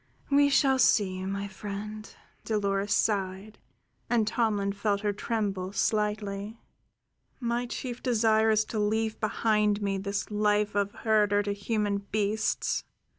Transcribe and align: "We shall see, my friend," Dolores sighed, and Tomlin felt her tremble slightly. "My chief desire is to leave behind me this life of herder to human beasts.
"We 0.31 0.49
shall 0.49 0.79
see, 0.79 1.23
my 1.27 1.47
friend," 1.47 2.09
Dolores 2.43 2.91
sighed, 2.91 3.59
and 4.09 4.25
Tomlin 4.25 4.73
felt 4.73 5.01
her 5.01 5.13
tremble 5.13 5.73
slightly. 5.73 6.57
"My 7.39 7.67
chief 7.67 8.01
desire 8.01 8.49
is 8.49 8.65
to 8.65 8.79
leave 8.79 9.19
behind 9.19 9.79
me 9.83 9.99
this 9.99 10.31
life 10.31 10.73
of 10.73 10.91
herder 10.91 11.43
to 11.43 11.53
human 11.53 11.99
beasts. 12.11 12.83